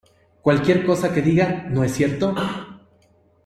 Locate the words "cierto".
1.93-2.33